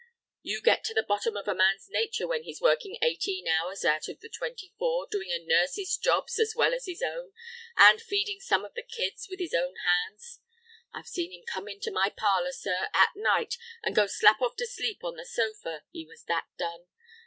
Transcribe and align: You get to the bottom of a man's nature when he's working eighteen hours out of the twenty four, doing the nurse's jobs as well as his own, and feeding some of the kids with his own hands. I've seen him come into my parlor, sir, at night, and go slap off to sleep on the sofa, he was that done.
You 0.41 0.63
get 0.63 0.83
to 0.85 0.95
the 0.95 1.05
bottom 1.07 1.37
of 1.37 1.47
a 1.47 1.53
man's 1.53 1.87
nature 1.87 2.27
when 2.27 2.41
he's 2.41 2.59
working 2.59 2.97
eighteen 3.03 3.47
hours 3.47 3.85
out 3.85 4.07
of 4.07 4.19
the 4.19 4.29
twenty 4.29 4.73
four, 4.79 5.05
doing 5.05 5.29
the 5.29 5.37
nurse's 5.45 5.95
jobs 5.95 6.39
as 6.39 6.55
well 6.55 6.73
as 6.73 6.87
his 6.87 7.03
own, 7.05 7.33
and 7.77 8.01
feeding 8.01 8.39
some 8.39 8.65
of 8.65 8.73
the 8.73 8.81
kids 8.81 9.27
with 9.29 9.39
his 9.39 9.53
own 9.53 9.75
hands. 9.85 10.39
I've 10.91 11.05
seen 11.05 11.31
him 11.31 11.43
come 11.45 11.67
into 11.67 11.91
my 11.91 12.09
parlor, 12.09 12.51
sir, 12.51 12.87
at 12.95 13.11
night, 13.15 13.57
and 13.83 13.93
go 13.95 14.07
slap 14.07 14.41
off 14.41 14.55
to 14.55 14.65
sleep 14.65 15.03
on 15.03 15.17
the 15.17 15.23
sofa, 15.27 15.83
he 15.91 16.03
was 16.03 16.23
that 16.23 16.47
done. 16.57 16.87